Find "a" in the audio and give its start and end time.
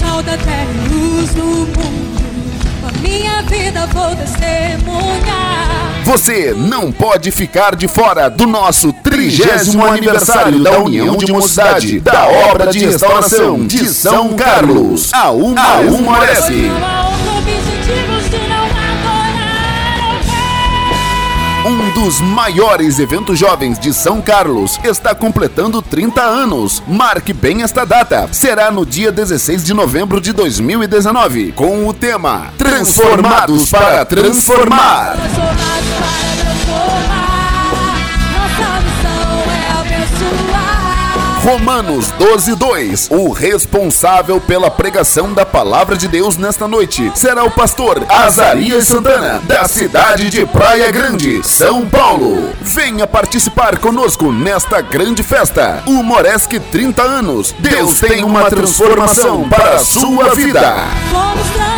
2.88-2.98, 15.12-15.30, 15.62-15.80, 59.76-59.78